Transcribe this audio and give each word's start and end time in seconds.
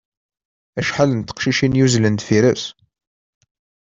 Acḥal 0.79 1.11
n 1.13 1.21
teqcicin 1.21 1.77
yuzzlen 1.79 2.15
deffir-s. 2.19 2.63